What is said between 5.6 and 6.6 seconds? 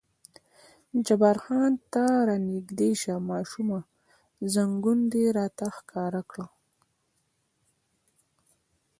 ښکاره کړه.